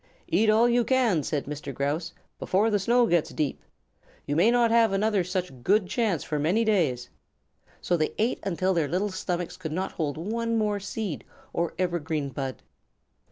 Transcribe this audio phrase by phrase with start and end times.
[0.27, 1.71] "Eat all you can," said Mr.
[1.71, 3.61] Grouse, "before the snow gets deep.
[4.25, 7.09] You may not have another such good chance for many days."
[7.81, 12.29] So they ate until their little stomachs would not hold one more seed or evergreen
[12.29, 12.63] bud.